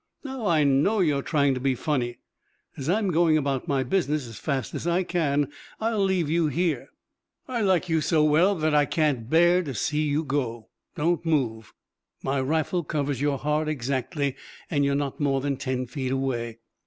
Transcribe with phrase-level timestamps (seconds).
[0.23, 2.17] "Now I know you're trying to be funny.
[2.75, 6.89] As I'm going about my business as fast as I can, I'll leave you here."
[7.47, 10.69] "I like you so well that I can't bear to see you go.
[10.95, 11.75] Don't move.
[12.23, 14.35] My rifle covers your heart exactly
[14.71, 16.57] and you are not more than ten feet away.